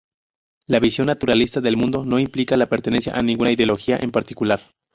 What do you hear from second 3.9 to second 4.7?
en particular.